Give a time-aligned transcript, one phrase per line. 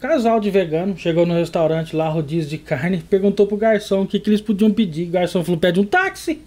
[0.00, 4.20] Casal de vegano chegou no restaurante lá, rodízio de carne, perguntou pro garçom o que,
[4.20, 5.08] que eles podiam pedir.
[5.08, 6.40] O garçom falou: pede um táxi.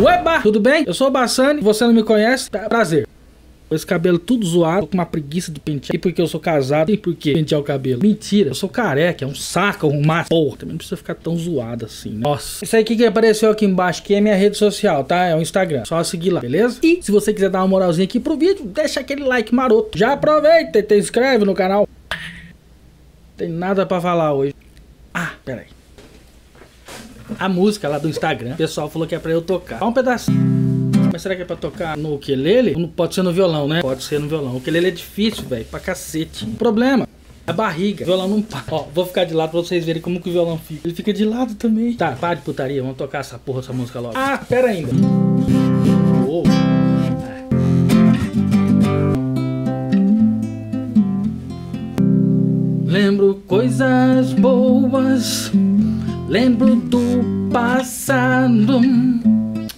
[0.00, 0.84] Ueba, tudo bem?
[0.86, 2.48] Eu sou o Bassani, você não me conhece?
[2.48, 2.68] Tá,
[3.72, 3.76] prazer.
[3.76, 5.94] Esse cabelo tudo zoado, com uma preguiça de pentear.
[5.94, 8.02] E porque eu sou casado, e por que pentear o cabelo?
[8.02, 10.28] Mentira, eu sou careca, é um saco, um macho.
[10.28, 12.20] Porra, também não precisa ficar tão zoado assim, né?
[12.22, 12.64] Nossa.
[12.64, 15.24] Isso aí que apareceu aqui embaixo, que é minha rede social, tá?
[15.24, 15.84] É o Instagram.
[15.84, 16.78] Só seguir lá, beleza?
[16.82, 19.98] E se você quiser dar uma moralzinha aqui pro vídeo, deixa aquele like maroto.
[19.98, 21.88] Já aproveita e te inscreve no canal.
[23.36, 24.54] Tem nada pra falar hoje.
[25.12, 25.66] Ah, peraí.
[27.38, 29.78] A música lá do Instagram, o pessoal falou que é pra eu tocar.
[29.78, 30.51] Só um pedacinho.
[31.12, 32.74] Mas será que é pra tocar no ukulele?
[32.74, 33.82] Não pode ser no violão, né?
[33.82, 34.54] Pode ser no violão.
[34.54, 36.46] O ukulele é difícil, velho, pra cacete.
[36.46, 37.06] Problema.
[37.46, 38.04] A barriga.
[38.04, 38.64] O violão não para.
[38.70, 40.80] Ó, vou ficar de lado pra vocês verem como que o violão fica.
[40.86, 41.92] Ele fica de lado também.
[41.92, 42.80] Tá, para de putaria.
[42.80, 44.14] Vamos tocar essa porra, essa música logo.
[44.16, 44.90] Ah, pera ainda.
[52.86, 55.52] Lembro coisas boas.
[56.26, 58.80] Lembro do passado.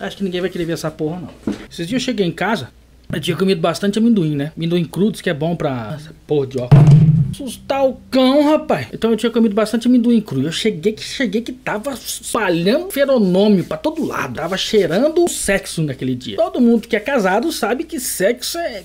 [0.06, 1.55] Acho que ninguém vai querer ver essa porra, não.
[1.70, 2.69] Esses dias eu cheguei em casa,
[3.12, 4.52] eu tinha comido bastante amendoim, né?
[4.56, 5.94] Amendoim crudo, que é bom pra.
[5.96, 6.84] Essa porra de óculos.
[7.33, 8.88] Assustar o cão, rapaz.
[8.92, 10.42] Então eu tinha comido bastante amendoim cru.
[10.42, 14.34] Eu cheguei que cheguei que tava espalhando feronômio pra todo lado.
[14.34, 16.36] Tava cheirando sexo naquele dia.
[16.36, 18.84] Todo mundo que é casado sabe que sexo é.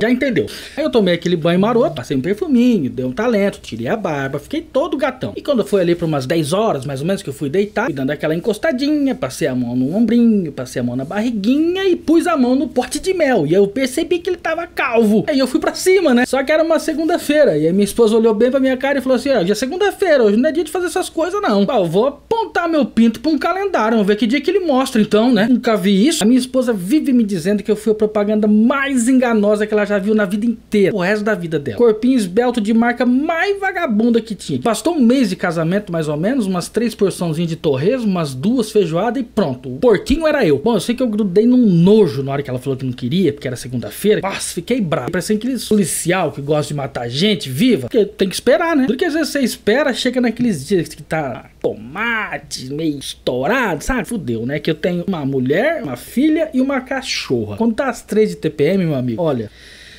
[0.00, 0.46] Já entendeu?
[0.76, 4.38] Aí eu tomei aquele banho maroto, passei um perfuminho, dei um talento, tirei a barba,
[4.38, 5.32] fiquei todo gatão.
[5.36, 7.86] E quando foi ali para umas 10 horas, mais ou menos, que eu fui deitar,
[7.86, 11.96] fui dando aquela encostadinha, passei a mão no ombrinho, passei a mão na barriguinha e
[11.96, 13.46] pus a mão no pote de mel.
[13.46, 15.24] E eu percebi que ele tava calvo.
[15.26, 16.26] Aí eu fui para cima, né?
[16.26, 17.56] Só que era uma segunda-feira.
[17.56, 19.54] E aí minha esposa olhou bem pra minha cara e falou assim: ó, hoje é
[19.54, 21.62] segunda-feira, hoje não é dia de fazer essas coisas, não.
[21.62, 25.00] eu vou apontar meu pinto pra um calendário, vamos ver que dia que ele mostra,
[25.00, 25.46] então, né?
[25.48, 26.22] Nunca vi isso.
[26.22, 29.84] A minha esposa vive me dizendo que eu fui a propaganda mais enganosa que ela
[29.88, 31.78] já viu na vida inteira, o resto da vida dela.
[31.78, 34.60] Corpinho esbelto de marca mais vagabunda que tinha.
[34.60, 38.70] Bastou um mês de casamento, mais ou menos, umas três porçãozinhas de torresmo, umas duas
[38.70, 39.74] feijoadas e pronto.
[39.74, 40.58] O porquinho era eu.
[40.58, 42.92] Bom, eu sei que eu grudei num nojo na hora que ela falou que não
[42.92, 44.20] queria, porque era segunda-feira.
[44.20, 45.10] Nossa, fiquei bravo.
[45.10, 47.88] Parecia aquele policial que gosta de matar gente viva.
[47.88, 48.86] Porque tem que esperar, né?
[48.86, 54.06] Porque às vezes você espera, chega naqueles dias que tá tomate, meio estourado, sabe?
[54.06, 54.58] Fudeu, né?
[54.58, 57.56] Que eu tenho uma mulher, uma filha e uma cachorra.
[57.56, 59.50] Quando tá as três de TPM, meu amigo, olha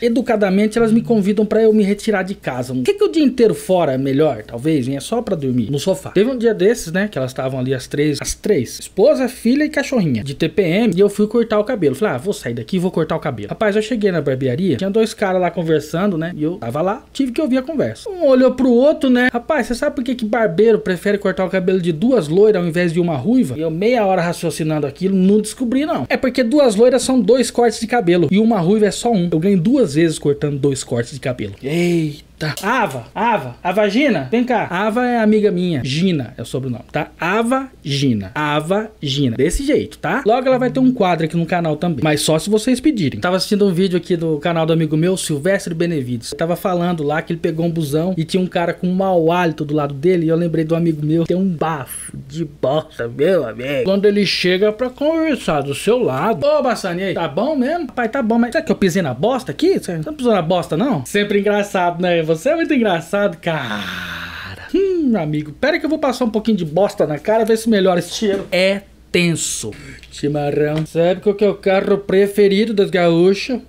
[0.02, 2.74] educadamente elas me convidam para eu me retirar de casa.
[2.74, 4.44] O que, que o dia inteiro fora é melhor?
[4.44, 6.12] Talvez, é só para dormir no sofá.
[6.12, 9.64] Teve um dia desses, né, que elas estavam ali as três, as três, esposa, filha
[9.64, 11.96] e cachorrinha, de TPM, e eu fui cortar o cabelo.
[11.96, 13.50] Falei, ah, vou sair daqui e vou cortar o cabelo.
[13.50, 17.04] Rapaz, eu cheguei na barbearia, tinha dois caras lá conversando, né, e eu tava lá,
[17.14, 18.10] tive que ouvir a conversa.
[18.10, 21.50] Um olhou pro outro, né, rapaz, você sabe por que que barbeiro prefere cortar o
[21.50, 23.58] cabelo de duas loiras ao invés de uma ruiva?
[23.58, 26.06] E eu meia hora raciocinando aquilo, não descobri não.
[26.10, 29.30] É porque duas loiras são dois cortes de cabelo e uma ruiva é só um.
[29.32, 31.56] Eu ganho duas vezes cortando dois cortes de cabelo.
[31.62, 32.29] Eita.
[32.40, 32.56] Tá.
[32.64, 34.66] Ava, Ava, Ava Gina, vem cá.
[34.70, 35.82] Ava é amiga minha.
[35.84, 37.10] Gina é o sobrenome, tá?
[37.20, 38.32] Ava Gina.
[38.34, 39.36] Ava Gina.
[39.36, 40.24] Desse jeito, tá?
[40.26, 42.00] Logo ela vai ter um quadro aqui no canal também.
[42.02, 43.20] Mas só se vocês pedirem.
[43.20, 46.32] Tava assistindo um vídeo aqui do canal do amigo meu, Silvestre Benevides.
[46.32, 49.34] Tava falando lá que ele pegou um busão e tinha um cara com um mau
[49.34, 50.26] hálito do lado dele.
[50.26, 51.26] E eu lembrei do amigo meu.
[51.26, 53.84] Tem um bafo de bosta, meu amigo.
[53.84, 56.46] Quando ele chega pra conversar do seu lado.
[56.46, 57.92] Ô, Bassani, tá bom mesmo?
[57.92, 59.78] Pai, tá bom, mas será que eu pisei na bosta aqui?
[59.78, 61.06] Você não pisou na bosta, não?
[61.06, 62.29] Sempre engraçado, né?
[62.30, 64.68] Você é muito engraçado, cara.
[64.72, 67.68] Hum, amigo, pera que eu vou passar um pouquinho de bosta na cara, ver se
[67.68, 68.48] melhora esse cheiro.
[68.52, 69.72] É tenso.
[70.12, 70.86] Chimarrão.
[70.86, 73.60] Sabe qual que é o carro preferido das gaúchas?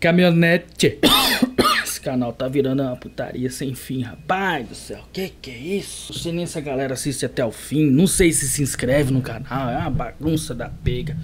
[0.00, 0.98] Caminhonete.
[1.84, 5.00] Esse canal tá virando uma putaria sem fim, rapaz do céu.
[5.12, 6.10] Que que é isso?
[6.14, 7.90] Não sei nem se a galera assiste até o fim.
[7.90, 9.68] Não sei se se inscreve no canal.
[9.68, 11.14] É uma bagunça da pega.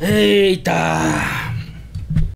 [0.00, 1.54] Eita!